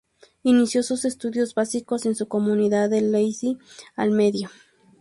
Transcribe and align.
Inició 0.41 0.81
sus 0.81 1.05
estudios 1.05 1.53
básicos 1.53 2.07
en 2.07 2.15
su 2.15 2.27
comunidad 2.27 2.89
de 2.89 3.01
Licey 3.03 3.59
al 3.95 4.09
Medio. 4.09 4.49